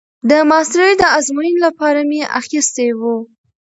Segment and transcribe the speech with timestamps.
[0.29, 3.15] د ماسترۍ د ازموينې لپاره مې اخيستي وو.